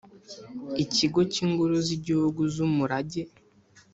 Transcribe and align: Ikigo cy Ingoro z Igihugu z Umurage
Ikigo 0.83 1.19
cy 1.31 1.39
Ingoro 1.45 1.75
z 1.85 1.89
Igihugu 1.97 2.41
z 2.53 2.55
Umurage 2.67 3.21